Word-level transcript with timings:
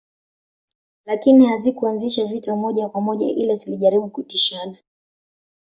Lakini 1.05 1.45
hazikuanzisha 1.45 2.25
vita 2.25 2.55
moja 2.55 2.89
kwa 2.89 3.01
moja 3.01 3.27
ila 3.27 3.55
zilijaribu 3.55 4.09
kutishana 4.09 4.77